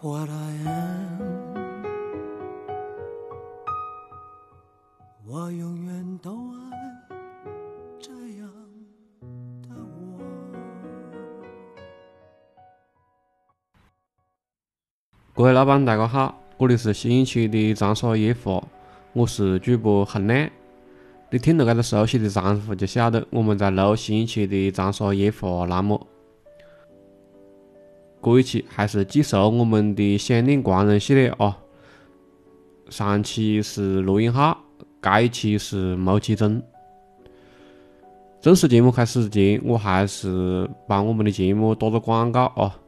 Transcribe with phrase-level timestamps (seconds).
[0.00, 1.18] what I am。
[5.26, 6.56] 我永远都爱
[7.98, 8.48] 这样。
[15.34, 18.62] 各位老板，大家好，这里是新一期的长沙夜话，
[19.12, 20.48] 我是主播恒亮。
[21.30, 26.07] 你听到这个熟悉的称呼，就晓得我们在录新一期的长沙夜话栏目。
[28.34, 31.56] 这一期还是继续我们的想念狂人系列啊！
[32.90, 34.58] 上期是罗永浩，
[35.00, 36.62] 这一期是牟启珍。
[38.40, 42.78] 正式节目开始之前，我还是帮我们的节目打个广告啊！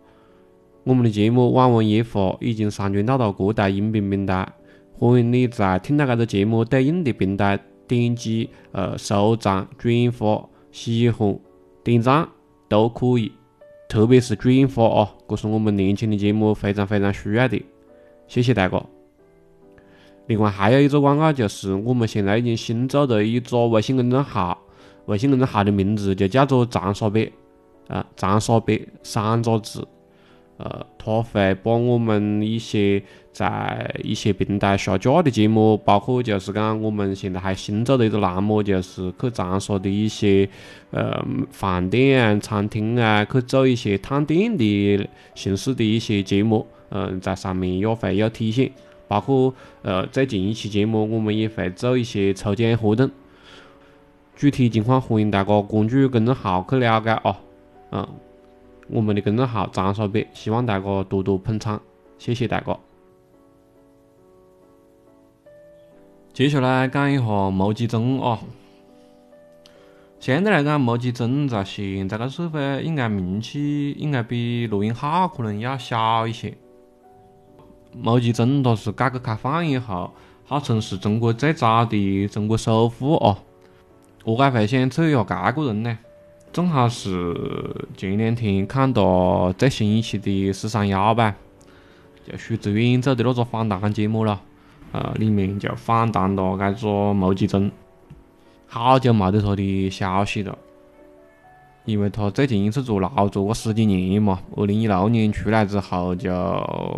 [0.85, 4.47] 我们的节目《网文夜话》已经上传到了各大音频平台，
[4.93, 11.39] 欢迎你在听到这个节目对应的平台点击呃收藏、转发、喜欢、
[11.83, 12.29] 点赞
[12.69, 13.33] 都可以。
[13.91, 17.61] 特别是转发啊，这是我们年轻的节目非常非常需要的，
[18.29, 18.81] 谢谢大家。
[20.29, 24.57] 另外还有一个广告，就是我们现在已经新做了一个微信公众号，
[25.07, 27.33] 微信公众号的名字就叫做“长沙北”，
[27.91, 29.85] 啊，长沙北三个字。
[30.63, 40.47] 呃，他会把我们一些在一些平台下架的节目，包括就是讲我们现在还新做的一个栏目，就是去长沙的一些
[40.91, 46.67] 呃饭店啊、餐厅啊，去做一些探店的形式的一些节目。
[46.91, 48.71] 嗯，在上面也会有体现，
[49.09, 53.11] 包括呃最近一期节目，我们也会做一些抽奖活动。
[54.37, 57.41] 具体情况欢迎大家关注公众号去了解啊。
[57.93, 58.07] 嗯。
[58.93, 61.81] 我们的公众号“长沙北”，希望大家多多捧场，
[62.19, 62.77] 谢谢大家。
[66.33, 68.41] 接下来讲一下牟启珍啊，
[70.19, 76.57] 相对来讲，牟启珍在现在个社会应该名气应该比罗永浩可能要小一些。
[77.93, 80.13] 牟启珍他是改革开放以后
[80.47, 83.37] 号称是中国最早的中国首富哦，
[84.25, 85.99] 何解会想做一下这个人呢？
[86.53, 87.33] 正好是
[87.97, 91.37] 前两天看到最新一期的《十三幺》吧，
[92.27, 94.41] 就许志远做的那个访谈节目了，
[94.91, 97.71] 呃，里面就访谈了这个牟启珍，
[98.67, 100.59] 好久没得他的消息了，
[101.85, 106.33] 因为他最近一次坐牢坐个十几年嘛，二零一六年出来之后就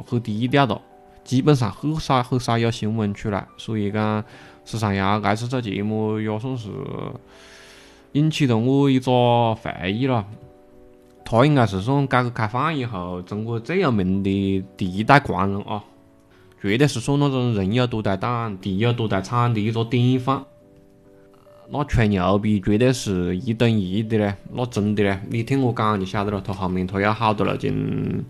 [0.07, 0.81] 很低调了，
[1.25, 4.23] 基本上很少很少有新闻出来，所以讲
[4.65, 6.71] 《十三幺》这次做节目也算是。
[8.13, 10.27] 引起了我一个回忆了，
[11.25, 15.83] 他应该是算改革开放以后中国最有名的第一代狂人啊，
[16.61, 20.45] 绝对是算那种人有多大胆、地有多大产的一个典范。
[21.71, 26.39] 那吹牛逼绝对是一等一的嘞，那真的嘞，你听我讲就晓得了。
[26.39, 28.23] 他后面他有好多路径，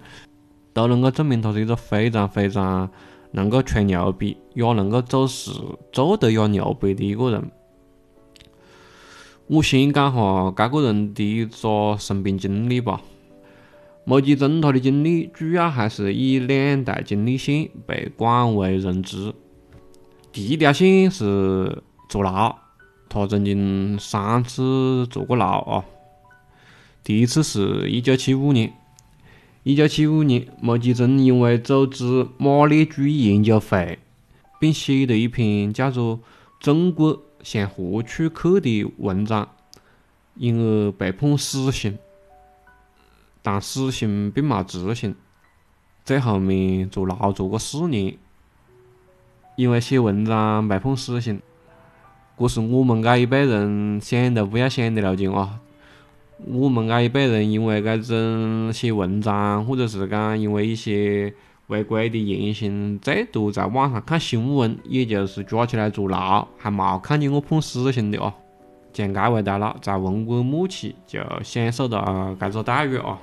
[0.73, 2.89] 都能够证明他是一个非常非常
[3.33, 5.51] 能够吹牛逼，也能够做事
[5.91, 7.51] 做得也牛逼的一个人。
[9.53, 13.03] 我先讲下这个人的一个生平经历吧。
[14.07, 19.35] 牟启珍他的经历主要还是以两大经历线被广为人知。
[20.33, 22.57] 第一条线是坐牢，
[23.11, 25.85] 他曾经三次坐过牢啊。
[27.05, 28.73] 第一次是一九七五年，
[29.65, 33.99] 一九七五年，牟启珍因为组织马列主义研究会，
[34.59, 36.17] 并写了一篇叫做
[36.59, 37.15] 《中国》。
[37.43, 39.49] 向何处去的文章，
[40.37, 41.99] 因而被判死刑，
[43.43, 45.15] 但死刑并冇执行，
[46.05, 48.17] 最后面坐牢坐个四年。
[49.57, 51.43] 因为写文章被判死刑，
[52.39, 55.61] 这是我们这一辈人想都不要想的路径啊！
[56.47, 61.35] 我们这一辈人因为这种写文章，或者是讲因为一些。
[61.69, 68.33] 违规的言行，最多在网上看新闻，也就是抓起来坐牢，还冇看见过判死刑的哦。
[68.93, 73.17] 像这位大佬，在文革末期就享受到这个待遇哦。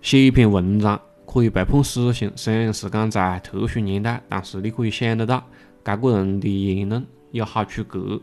[0.00, 5.44] 写一篇文章可以被判死刑，虽然是讲在特殊年代，但是你可以想得到，
[5.84, 8.20] 这个人的言论有好出格。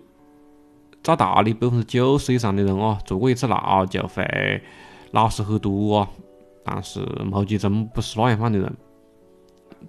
[1.03, 4.63] 照道理，百分之九十以上的人哦，坐过一次牢就会
[5.11, 6.07] 老实很多哦。
[6.63, 8.73] 但是牟启珍不是那样放的人，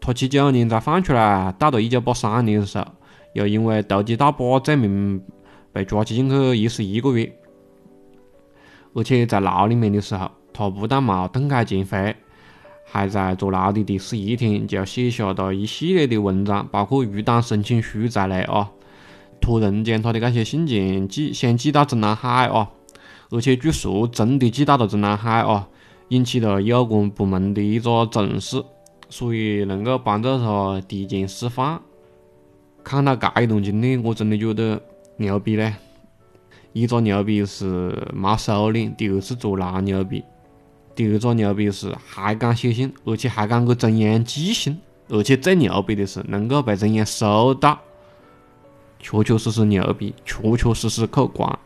[0.01, 2.85] 他七九年才放出来，到了一九八三年的时候，
[3.35, 5.23] 又因为投机倒把罪名
[5.73, 7.33] 被抓起进去一十一个月，
[8.93, 12.17] 而且在牢里面的时候，他不但冇顿开前非，
[12.85, 18.69] 还在坐牢的第十一天就写下了一系列的文章，包括入党申请书在内啊，
[19.41, 22.69] 托人将他的这些信件寄，想寄到中南海啊，
[23.31, 25.69] 而且据说真的寄到了中南海啊。
[26.09, 28.63] 引起了有关部门的一个重视，
[29.09, 31.81] 所以能够帮助他提前释放。
[32.83, 34.81] 看到这一段经历，我真的觉得
[35.17, 35.75] 牛逼嘞！
[36.75, 40.23] 一个牛逼是没收敛，第二次坐牢牛逼，
[40.95, 44.79] 第二个牛逼是还敢写信，而且还敢给中央寄信，
[45.09, 47.81] 而且最牛逼的是能够被中央收到，
[48.99, 51.59] 确确实实牛逼，确确实实可观。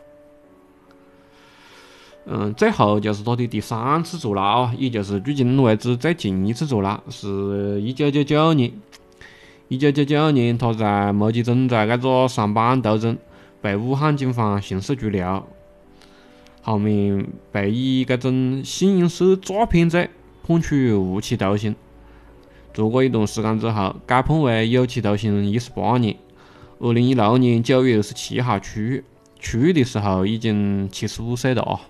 [2.30, 8.70] 嗯，最后就是他的第三次坐牢，也就是距今为止最近一次坐牢，是一九九九年。
[9.69, 13.16] 一九九九年，他在牟其中在那个上班途中
[13.62, 15.46] 被武汉警方刑事拘留，
[16.60, 20.10] 后面被以这种信用社诈骗罪
[20.46, 21.74] 判处无期徒刑。
[22.74, 26.14] 坐过一段时间之后，改判为有期徒刑一十八年。
[26.78, 29.02] 二零一六年九月二十七号出狱，
[29.40, 31.81] 出狱的时候已经七十五岁了啊。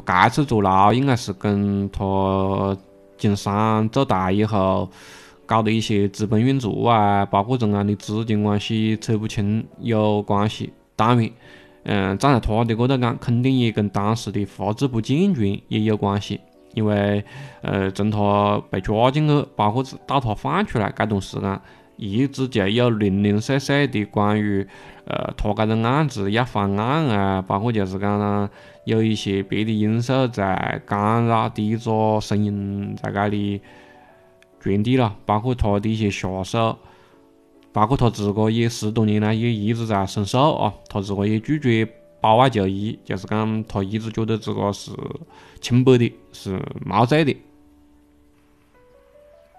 [0.00, 2.76] 他这次坐牢应该是跟他
[3.18, 4.88] 经商做大以后
[5.44, 10.72] 搞的一些资本运作啊，包括中间的资金关系扯不清有关系。
[10.96, 11.30] 当然，
[11.84, 16.40] 嗯，站在他的角度讲，肯定也跟当时的法制不健全也有关系。
[16.74, 17.22] 因为，
[17.60, 21.60] 呃，从他被抓进去，包括到他放出来这段时间，
[22.02, 24.66] 一直就有零零碎碎的关于，
[25.04, 28.50] 呃，他这个案子要翻案啊，包括就是讲。
[28.84, 33.60] 有一些别的因素在干扰的一个声音在这里
[34.58, 36.76] 传递了，包括他的一些下属，
[37.72, 41.88] 包括他自个也十多年来也一直在申诉啊，他自个也拒绝
[42.20, 44.90] 保外就医，就是讲他一直觉得自个是
[45.60, 47.36] 清白的，是没罪的。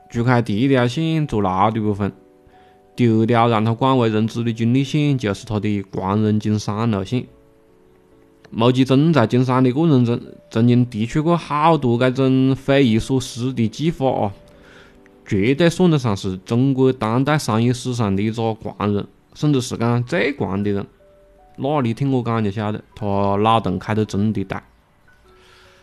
[0.10, 2.12] 除开第一条线坐牢的部分，
[2.95, 7.25] 第二条让他广为人知的经历线就是他的狂人经商路线。
[8.51, 14.34] 牟吉珍在经商的过程中，曾经提出过好多这种匪夷所思的计划啊，
[15.25, 20.86] 绝对算得上是中国当代商业史上的一个狂人，甚至是讲最狂的人。
[21.56, 23.06] 那你听我讲就晓得，他
[23.38, 24.63] 脑洞开得真的大。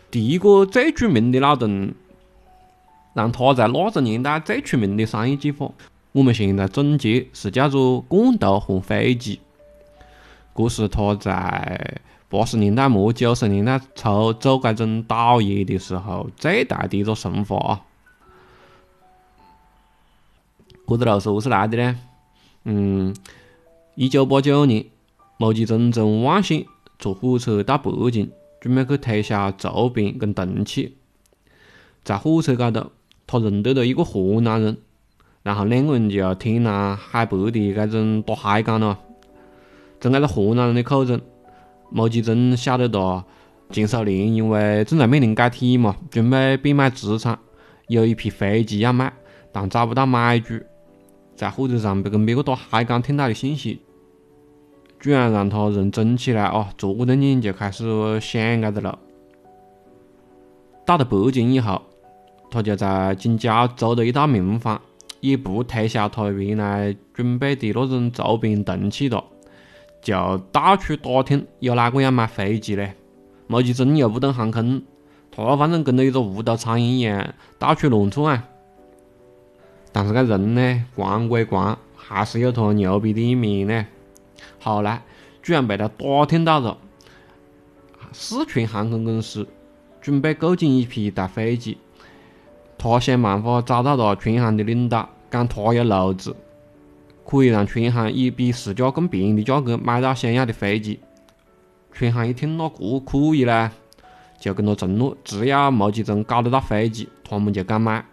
[0.09, 1.93] 第一个最著名的脑洞，
[3.13, 5.69] 让他在那个年代最出名的商业计划，
[6.11, 9.39] 我们现在总结是叫做罐头换飞机。
[10.55, 12.01] 这是他在。
[12.29, 17.81] 八十年代末九十年代初做这种导业的时候，最大的一个神话！
[20.87, 21.99] 这个路是何是来的呢？
[22.63, 23.13] 嗯，
[23.95, 24.85] 一九八九年，
[25.35, 26.65] 牟吉珍从万县
[26.97, 28.31] 坐火车到北京，
[28.61, 30.95] 准备去推销竹编跟铜器。
[32.05, 32.91] 在火车高头，
[33.27, 34.77] 他认得了一个河南人，
[35.43, 38.97] 然后两个人就天南海北的这种打嗨讲了。
[39.99, 41.19] 从这个河南人的口中。
[41.93, 43.25] 牟吉珍晓得哒，
[43.69, 47.37] 秦守廉因为正在面临解体嘛，准备变卖资产，
[47.89, 49.11] 有一批飞机要卖，
[49.51, 50.57] 但找不到买主。
[51.35, 53.81] 在火车上被跟别个打海港听到的信息，
[55.01, 57.83] 居然让他认真起来哦，坐定定就开始
[58.21, 58.97] 想这个了。
[60.85, 61.81] 到了北京以后，
[62.49, 64.81] 他就在京郊租了一套民房，
[65.21, 69.23] 也不推销他原来准备的那种周边铜器了。
[70.01, 72.95] 就到处打听有哪个要买飞机嘞？
[73.47, 74.81] 牟吉珍又不懂航空，
[75.29, 78.47] 他反正跟着一个无头苍蝇一样到处乱窜啊。
[79.91, 83.85] 但是个人呢，狂归狂，还是有他牛逼的一面呢。
[84.59, 85.03] 后来
[85.43, 86.77] 居然被他打听到了，
[88.11, 89.47] 四川航空公司
[90.01, 91.77] 准备购进一批大飞机，
[92.77, 96.35] 他想办法找到了全航的领导，讲他有路子。
[97.23, 100.99] 可以让川航以比市价更便宜的价格买到想要的飞机。
[101.93, 103.69] 川航一听，那这可以嘞，
[104.37, 108.03] 就跟他承诺，只要毛吉珍搞得到飞机，他们就敢买。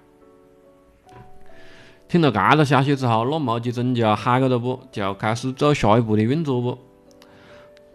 [2.07, 6.79] 听了这个消息之后，那毛吉珍就嗨个了不，就开始做下一步的运作不。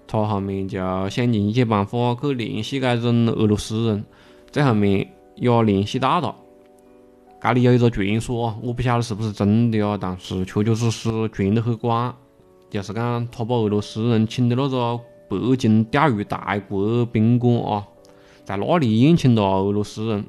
[0.08, 4.04] 他后面就想尽一切办法去联系这种俄罗斯人，
[4.52, 6.36] 最后面也联系到了。
[7.44, 12.16] 这里有一个传说，我不晓得是不是真的哦，但是确确实实传得很广，
[12.70, 14.98] 就是讲他把俄罗斯人请的那个
[15.30, 17.86] 北京钓鱼大国宾馆啊，
[18.46, 20.26] 在那里宴请了俄罗斯人。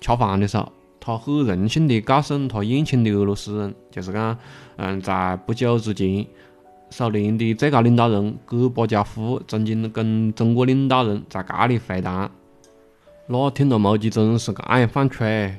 [0.00, 4.38] 吃饭的时候，他很荣幸的告诉他宴请的俄罗斯人，就是讲，
[4.76, 6.26] 嗯，在不久之前，
[6.88, 12.30] 苏联的最高领导人戈巴乔夫曾经跟中国领导人在这里会谈。
[13.26, 15.54] 那听了毛泽东是这样放吹。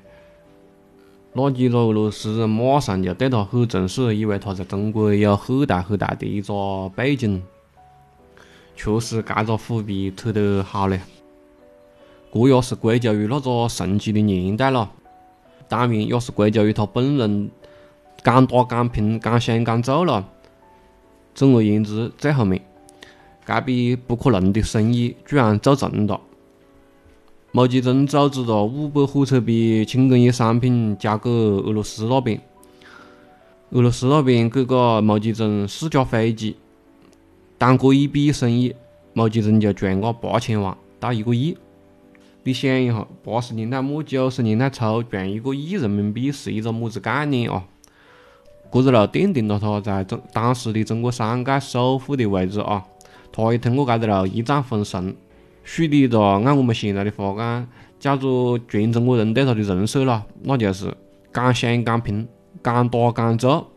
[1.37, 7.43] 那几个俄罗斯人马上就对他很重视，以为他在中国有很大很大的一个背景。
[8.73, 11.01] 确实这个伏笔扯得好嘞。
[12.31, 14.89] 这也是归咎于那个神奇的年代了，
[15.67, 17.51] 当然也是归咎于他本人
[18.23, 20.25] 敢打敢拼、敢想敢做了。
[21.33, 22.65] 总而言之，最后面，
[23.45, 26.21] 这笔不可能的生意居然做成了。
[27.55, 32.37] 毛吉珍组织了五百火车皮轻工业商品交给俄罗斯那边，
[33.69, 36.57] 俄罗斯那边给个毛吉珍四架飞机。
[37.57, 38.75] 单这一笔生意，
[39.13, 41.57] 毛吉珍就赚个八千万到一个亿。
[42.43, 47.63] 你想一下，八十年代末九十年代初赚一个亿人民币是一个么子概念啊？
[48.69, 52.83] 这个路奠定了他在中当时的中国商界首富的位置啊！
[53.31, 55.15] 他也通过这个路一战封神，
[55.65, 57.67] 树立了按我们现在的话讲，
[57.99, 60.95] 叫做全中国人对他的人设了，那就是
[61.31, 62.25] 敢想敢拼、
[62.61, 63.69] 敢打敢做。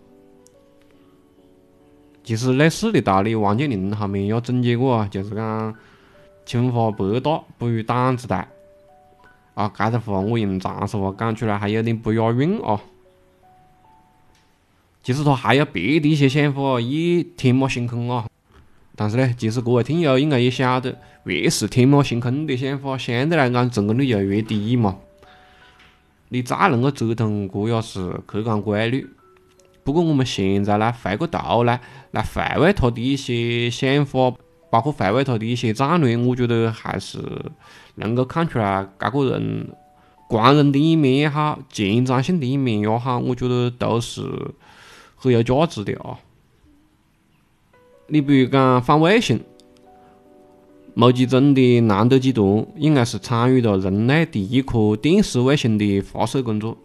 [2.23, 5.75] 其实类似的道理，王健林后面也总结过啊，就是讲
[6.45, 8.47] 清华北大不如胆子大。
[9.55, 12.79] 啊，这个话我用长沙话讲出来还有点不押韵啊。
[15.03, 18.28] 其实他还有别的一些想法，也天马行空啊。
[19.01, 24.99] 但是呢，其实各位听友应该也晓得，越是天马行空的想法，相对来讲成功率就越低嘛。
[26.31, 29.09] 你再啷个折腾，这也是客观规律。
[29.85, 34.35] 不过我们现在来回过头来，来回味他的一些想法。
[34.71, 37.19] 包括回味他的一些战略，我觉得还是
[37.95, 39.67] 能够看出来，这个人
[40.29, 44.21] 光荣的一面也好，前瞻性的一面也好，我觉得都是
[45.17, 46.19] 很有价值的啊。
[48.09, 49.39] 你比如讲放卫星，
[50.95, 56.77] 毛吉珍的南德集团应该是参与了人类第一颗电视卫星的发射工作，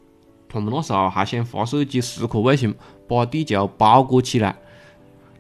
[0.50, 2.76] 他们那时候还想发射几十颗卫星，
[3.08, 4.56] 把地球包裹起来，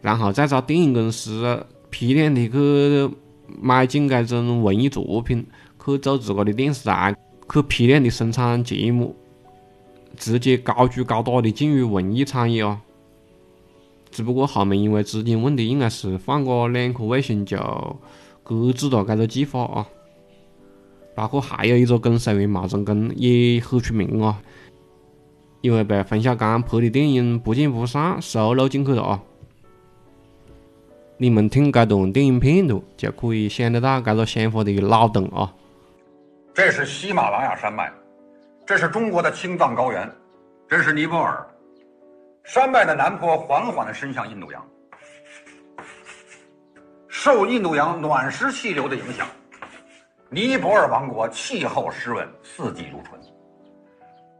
[0.01, 1.65] 然后再找电影公司。
[1.89, 3.15] 批量的去
[3.61, 5.45] 买进这种文艺作品，
[5.85, 7.15] 去做自个的电视台，
[7.53, 9.15] 去批量的生产节目，
[10.17, 12.81] 直接高举高打的进入文艺产业啊！
[14.13, 17.57] 只不过后面因为资金问题，应该是放个两颗卫星就
[18.43, 19.87] 搁置了这个计划啊。
[21.15, 24.39] 包括还有一个公司员毛成功也很出名啊，
[25.61, 29.21] 因为被冯小刚拍的电影不见不散收录进去了啊。
[31.17, 35.53] 你们听这段电影片段，就可以想得到这个想法的脑洞啊！
[36.53, 37.91] 这是喜马拉雅山脉，
[38.65, 40.11] 这是中国的青藏高原，
[40.67, 41.47] 这是尼泊尔。
[42.43, 44.67] 山脉的南坡缓缓地伸向印度洋，
[47.07, 49.25] 受印度洋暖湿气流的影响，
[50.29, 53.19] 尼泊尔王国气候湿润，四季如春。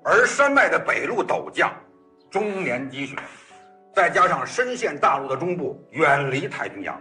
[0.04, 1.74] 而山脉的北麓陡降，
[2.30, 3.16] 终年积雪。
[3.94, 7.00] 再加上深陷大陆的中部，远离太平洋，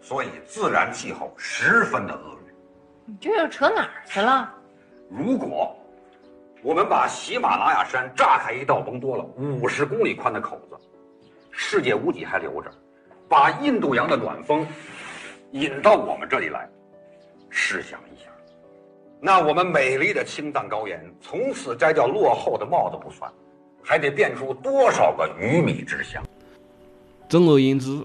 [0.00, 2.54] 所以自然气候十分的恶劣。
[3.06, 4.54] 你这又扯哪儿去了？
[5.08, 5.74] 如果
[6.62, 10.76] 我们把喜马拉雅山炸开一道甭多了五十公里宽的口子，
[11.50, 12.70] 世界屋脊还留着，
[13.28, 14.66] 把印度洋的暖风
[15.52, 16.68] 引到我们这里来，
[17.48, 18.30] 试想一下，
[19.20, 23.30] 那我们美丽的青藏高原从此摘掉落后的帽子不算。
[23.82, 26.22] 还得变出多少个鱼米之乡？
[27.30, 28.04] 总而言之，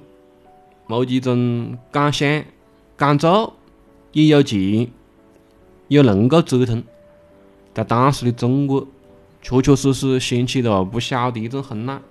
[0.87, 2.43] 毛吉珍敢想
[2.95, 3.53] 敢做，
[4.13, 4.89] 也有钱，
[5.89, 6.81] 又能够折腾，
[7.75, 8.87] 在当时的中国，
[9.41, 12.01] 确确实实掀起了不小的一阵风浪。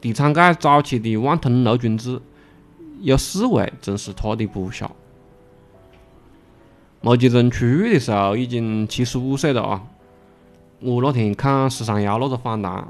[0.00, 2.20] 地产界早期的万通六君子，
[3.00, 4.90] 有四位正是他的部下。
[7.00, 9.84] 毛吉珍出狱的时候已经七十五岁了啊！
[10.80, 12.88] 我那天看十三幺那个访谈，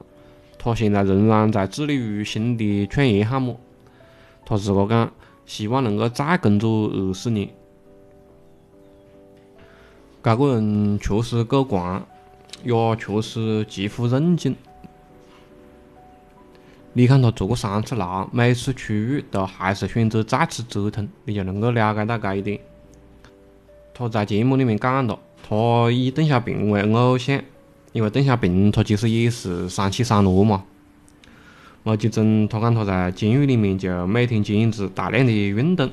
[0.59, 3.61] 他现在仍然在致力于新的创业项目。
[4.47, 5.13] 他自个讲，
[5.45, 7.51] 希望能够再工作二十年。
[10.27, 12.05] 这个人确实够狂，
[12.65, 14.57] 也确实极富韧劲。
[16.95, 22.59] 你看他坐过三次牢，每次出狱都还是选择再次折腾，你就能够了解到这一点。
[23.95, 25.17] 他在节目里面讲了，
[25.49, 27.41] 他以邓小平为偶像。
[27.93, 30.65] 因为邓小平他其实也是三起三落嘛。
[31.85, 35.89] 毛吉珍他讲他在监狱里面就每天坚持大量的运动。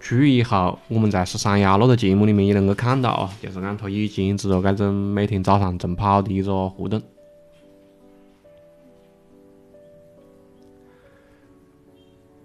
[0.00, 7.02] 出狱以后，我们在十三幺那个节目里面也能够看到啊，就是讲他也坚持了这种每天早上晨跑的一个活动。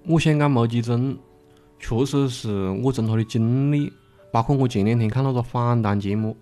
[0.06, 1.18] 我想讲毛吉珍
[1.80, 3.94] 确实是我从他的经历，
[4.32, 6.36] 包括我前两天看那个访谈节目，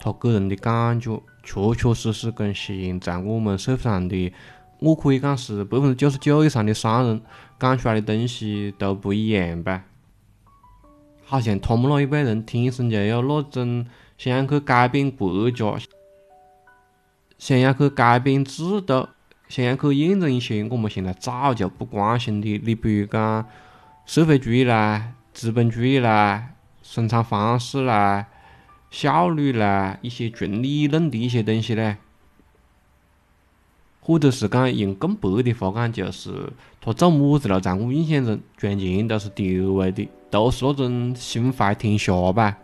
[0.00, 1.20] 他给人的感觉。
[1.46, 4.32] 确确实实跟现在我们社会上的
[4.78, 7.20] 我可以讲是百分之九十九以上的商人
[7.60, 9.84] 讲出来的东西都不一样吧。
[11.24, 15.76] 好像他们那一辈人天生就有那种想要去改变国家、
[17.38, 19.08] 想要去改变制度、
[19.48, 23.46] 想要去验证一些我们现在早就不关心的，你比如讲
[24.06, 26.50] 社会主义啦、资本主义啦、
[26.82, 28.26] 生产方式啦、
[28.90, 31.96] 效率啦，一些纯理论的一些东西嘞。
[34.06, 42.58] 或者是讲用更白的话讲，就是他做么子了，在我印象中，赚钱都是第二位的，都是那种心怀天下吧。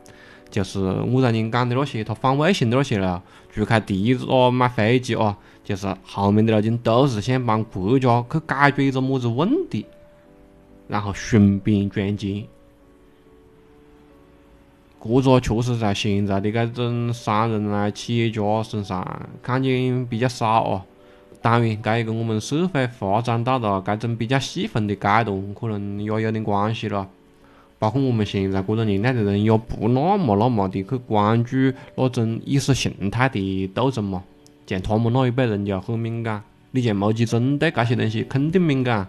[0.50, 3.22] 就是我让你讲的那些，他放卫星的那些了，
[3.52, 9.86] 除开地子买飞机啊，就是后面的那种都是想帮国家去解决一个么子问题，
[10.88, 12.44] 然后顺便赚钱。
[15.00, 20.84] 这个确实在现在的这种商人啊、企业家身上看见比较少啊。
[21.40, 27.08] 当然，这也跟我们社会发展到了这种比较细分的阶段，可能也有点关系了。
[27.80, 31.56] 包括我们现在这个年代的人，也不那么那么的去关注
[31.96, 34.22] 那种意识形态的斗争嘛。
[34.66, 39.08] 像他们那一辈人就很敏感，你像毛泽东对这些东西肯定敏感。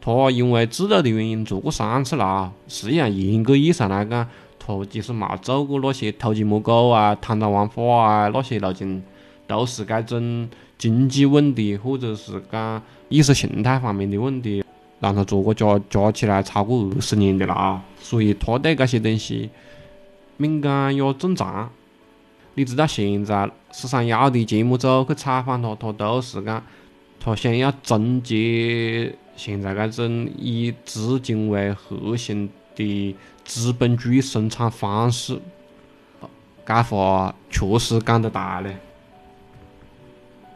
[0.00, 4.26] 他因为制度的原因做过三次牢，实际上严格意义上来讲，
[4.58, 9.02] 他其实没做过那些偷鸡摸狗啊、贪赃枉法啊那些路径，
[9.46, 10.48] 都是这种。
[10.78, 14.62] 经济问题，或者是讲意识形态方面的问题，
[15.00, 19.50] 让他坐过加加起来超过二十年的了啊，所以他对这些东西
[20.36, 21.70] 敏感也正常。
[22.54, 26.62] 你知道现在十三幺的节目组去采访他，他都是讲
[27.20, 35.40] 他想要终结现在这种以资金为核心的资本主义生产方式，
[36.66, 38.76] 这话确实讲得大嘞。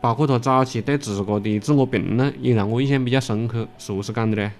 [0.02, 4.52] 包括他早期对自个的自我评论也让我印象比较深刻，是何是讲的呢？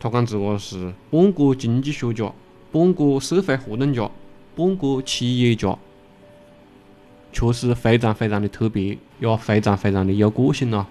[0.00, 2.32] 他讲自个是半个经济学家，
[2.72, 4.10] 半个社会活动家，
[4.56, 5.78] 半个企业家，
[7.30, 10.86] 确实非常非常的特别，也非常非常的有个性咯。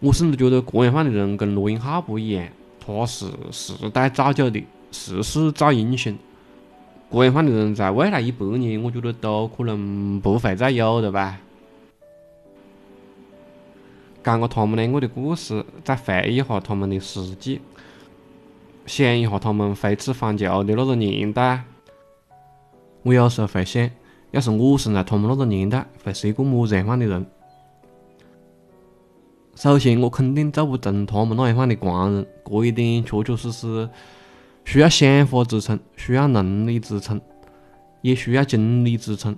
[0.00, 2.46] 我甚至觉得这样范的人跟罗永浩不一样，
[2.78, 6.14] 他是时代造就的，时势造英雄。
[7.10, 11.40] 这样范的人在未来一百年，我觉得都可能不会再有了吧。
[14.22, 17.60] 讲个他们两个的故事，再回忆一下他们的事迹，
[18.86, 21.64] 想一下他们挥斥方遒的那个年代。
[23.02, 23.90] 我有时候会想，
[24.30, 27.26] 要是我生在他们那个年代，会是一个么子样的人？
[29.54, 33.88] 首先，我肯定做不成他们那样的官人，这一点确确实实
[34.64, 37.20] 需要想法支撑，需要能力支撑，
[38.02, 39.34] 也需要精力支撑。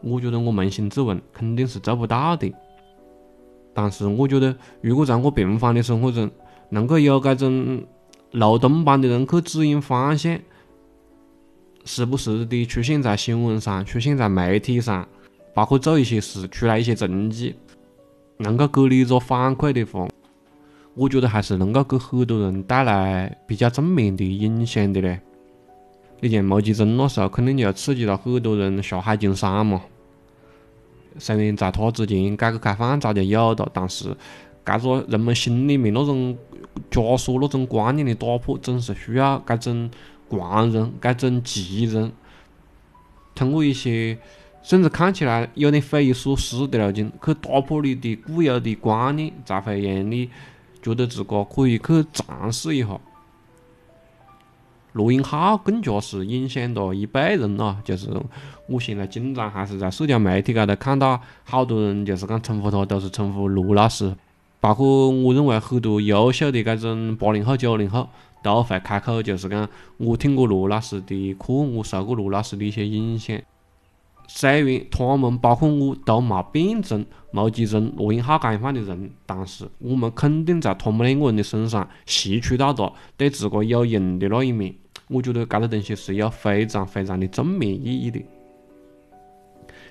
[0.00, 2.52] 我觉得我扪心自问，肯定是做不到的。
[3.72, 6.30] 但是我觉得，如果在我平凡的生活中，
[6.70, 7.84] 能够有这种
[8.32, 10.38] 路灯般的人去指引方向，
[11.84, 15.06] 时不时的出现在新闻上、出现在媒体上，
[15.54, 17.54] 包括做一些事、出来一些成绩，
[18.38, 20.08] 能够给你一个反馈的话，
[20.94, 25.20] 我觉得还是能够给很多人带来比较正面的影响的嘞。
[26.20, 29.80] 你像毛泽东那时候，肯定就刺激了很多人下海经商嘛。
[31.18, 34.16] 虽然在他之前，改革开放早就有了，但是，
[34.64, 36.36] 这个人们心里面那种
[36.90, 39.90] 枷锁、那种观念的打破，总是需要这种
[40.28, 42.12] 狂人、这种奇人，
[43.34, 44.16] 通过一些
[44.62, 50.30] 甚至看起来有点匪夷所思的路径，去打破你的固有的观念，才会让你
[50.82, 53.00] 觉得自个可以去尝试一下。
[54.92, 58.08] 罗永浩更加是影响了一辈人咯，就是
[58.66, 64.14] 我现在经常还是在社交媒体高头看到好多人就是讲称呼他都是称呼罗老师，
[64.60, 68.08] 包括我认为很多优秀的这种八零后、九零后
[68.42, 73.38] 都会开口，就是讲我听过罗老师的课，我受过罗老师的一些影响。
[74.32, 84.72] 虽然他们包括我都没变成毛泽东、罗永浩这样的人，但是我们肯定在他们两个人的身上吸取到了对自个有用的那一面。
[85.08, 88.24] 我觉得这个东西是有非常非常的正面意义的。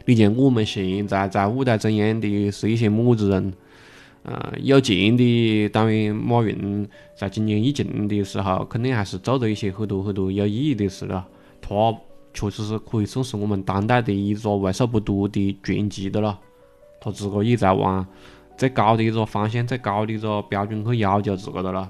[0.05, 3.53] 你像我们现在在舞台中央的是一些么子人？
[4.23, 11.27] 呃，有钱的，当然马云在今年疫情的时候，肯定还是做了一些很多很多有意义的事了。
[11.61, 11.93] 他。
[12.33, 16.39] 确实是可以算是我们当代的一个为数不多的传奇的了。
[17.01, 18.05] 他自个也在往
[18.57, 21.89] 最高的一个方向、最高的一个标准去要求自个的了。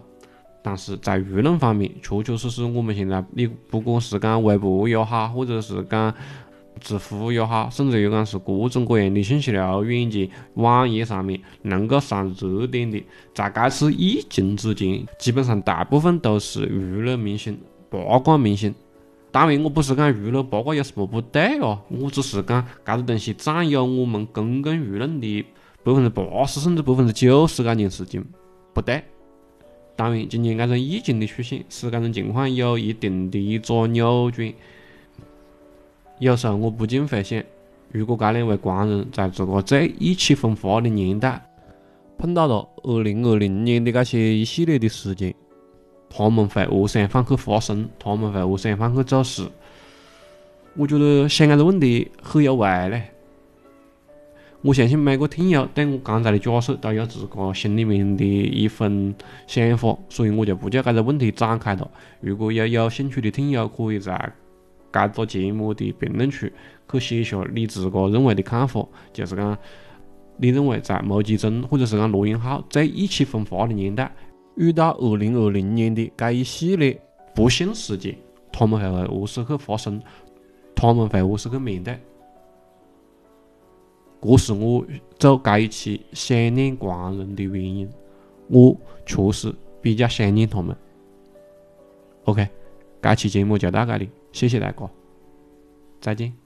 [0.62, 6.14] 但是在舆论方面，确确实实我们现在你不管是讲微博也好，或者是讲
[6.80, 13.02] 知乎也好，甚至有讲是各种各样的信息流软件、网页上面能够上热点的，
[13.34, 18.76] 在该次疫情之前，基本上大部分都是娱乐明星、八卦明星。
[19.32, 25.46] 当然，我不是讲娱乐八卦有什么不对哦，我只是讲搿个东西占有我们公共舆论的
[25.84, 28.26] 百分之八十甚至百分之九十搿件事情
[28.74, 29.04] 不对。
[29.96, 34.54] 当然，今年搿种疫情的出现，使搿种情况有一定的一个扭转。
[36.20, 37.44] 有时候我不禁会想，
[37.92, 41.46] 如果搿两位官人在这个最意气风发的年代，
[42.18, 45.36] 碰到了二零二零年的搿些一系列的事件，
[46.10, 47.88] 他们会何想放去发声？
[48.00, 49.48] 他们会何想放去做事？
[50.76, 53.04] 我觉得想搿个问题很有味嘞。
[54.62, 59.16] 我相信每个听友对我刚才的假设都有自个心里面的一份
[59.48, 61.90] 想法，所以我就不就搿个问题展开了。
[62.20, 64.34] 如果有有兴趣的听友，可以在。
[64.92, 66.52] 该个节目的评论区
[66.92, 69.56] 去写下你自个认为的看法，就是讲
[70.38, 74.12] 你认为在牟吉珍或者是讲罗永浩最意气风发的年代，
[74.60, 77.02] 遇到二零二零年的该一系列
[77.34, 78.18] 不幸事件，
[78.52, 80.02] 他们会何是去发生？
[80.76, 81.98] 他们会何是去面对？
[84.22, 84.86] 这是我
[85.18, 87.90] 做该一期想念官人的原因，
[88.50, 90.76] 我确实比较想念他们。
[92.26, 92.46] OK，
[93.00, 94.10] 该期节目就到这里。
[94.34, 94.90] 谢谢大家，
[96.02, 96.39] 再见。